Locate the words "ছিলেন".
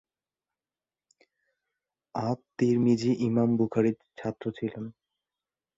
4.51-4.85